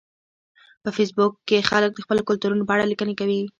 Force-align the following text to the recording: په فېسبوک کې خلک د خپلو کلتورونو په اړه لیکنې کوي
په 0.83 0.89
فېسبوک 0.95 1.33
کې 1.47 1.67
خلک 1.69 1.91
د 1.95 1.99
خپلو 2.05 2.21
کلتورونو 2.29 2.63
په 2.67 2.73
اړه 2.75 2.89
لیکنې 2.91 3.13
کوي 3.19 3.41